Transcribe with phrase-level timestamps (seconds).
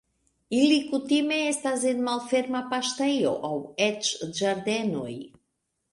[0.59, 3.55] Ili kutime estas en malferma paŝtejo aŭ
[3.89, 5.15] eĉ ĝardenoj.